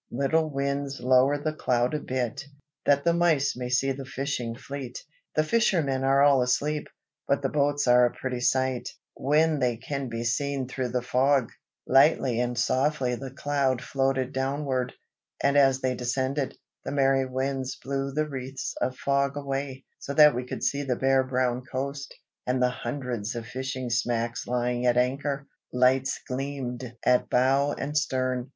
"Little 0.09 0.49
Winds, 0.49 0.99
lower 0.99 1.37
the 1.37 1.53
cloud 1.53 1.93
a 1.93 1.99
bit, 1.99 2.43
that 2.87 3.03
the 3.03 3.13
mice 3.13 3.55
may 3.55 3.69
see 3.69 3.91
the 3.91 4.03
fishing 4.03 4.55
fleet. 4.55 5.03
The 5.35 5.43
fishermen 5.43 6.03
are 6.03 6.23
all 6.23 6.41
asleep, 6.41 6.87
but 7.27 7.43
the 7.43 7.49
boats 7.49 7.87
are 7.87 8.07
a 8.07 8.11
pretty 8.11 8.39
sight, 8.39 8.89
when 9.13 9.59
they 9.59 9.77
can 9.77 10.09
be 10.09 10.23
seen 10.23 10.67
through 10.67 10.89
the 10.89 11.03
fog." 11.03 11.51
Lightly 11.85 12.39
and 12.39 12.57
softly 12.57 13.13
the 13.13 13.29
cloud 13.29 13.79
floated 13.79 14.33
downward, 14.33 14.91
and 15.39 15.55
as 15.55 15.81
they 15.81 15.93
descended, 15.93 16.57
the 16.83 16.91
merry 16.91 17.27
Winds 17.27 17.75
blew 17.75 18.11
the 18.11 18.27
wreaths 18.27 18.73
of 18.81 18.97
fog 18.97 19.37
away, 19.37 19.85
so 19.99 20.15
that 20.15 20.33
we 20.33 20.47
could 20.47 20.63
see 20.63 20.81
the 20.81 20.95
bare 20.95 21.23
brown 21.23 21.61
coast, 21.61 22.11
and 22.47 22.59
the 22.59 22.71
hundreds 22.71 23.35
of 23.35 23.45
fishing 23.45 23.91
smacks 23.91 24.47
lying 24.47 24.83
at 24.83 24.97
anchor. 24.97 25.45
Lights 25.71 26.19
gleamed 26.27 26.91
at 27.05 27.29
bow 27.29 27.73
and 27.73 27.95
stern. 27.95 28.49